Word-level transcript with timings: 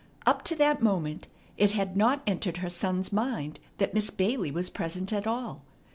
Up 0.25 0.43
to 0.45 0.55
that 0.55 0.81
moment 0.81 1.27
it 1.57 1.73
had 1.73 1.95
not 1.95 2.23
entered 2.25 2.57
her 2.57 2.71
son's 2.71 3.13
mind 3.13 3.59
that 3.77 3.93
Miss 3.93 4.09
Bailey 4.09 4.49
was 4.49 4.71
present 4.71 5.13
at 5.13 5.27
all. 5.27 5.63